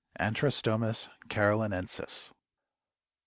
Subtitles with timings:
[0.19, 2.31] (_Antrostomus carolinensis.